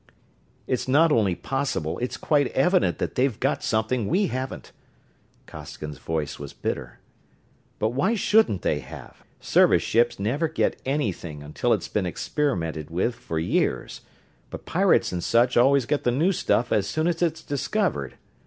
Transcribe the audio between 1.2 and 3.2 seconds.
possible; it's quite evident that